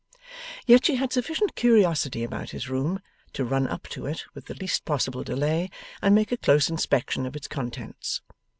[0.65, 3.01] Yet she had sufficient curiosity about his room,
[3.33, 5.69] to run up to it with the least possible delay,
[6.01, 8.19] and make a close inspection of its contents.